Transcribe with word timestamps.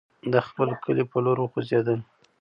د 0.33 0.35
خپل 0.47 0.69
کلي 0.83 1.03
پر 1.11 1.19
لور 1.23 1.37
وخوځېدل. 1.41 1.99